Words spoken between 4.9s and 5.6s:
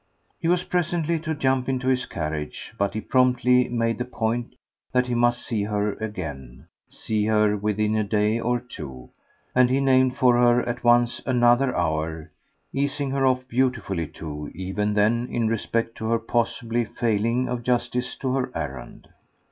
that he must